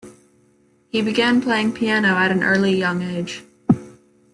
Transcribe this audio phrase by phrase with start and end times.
[0.89, 3.43] He began playing piano at an early young age.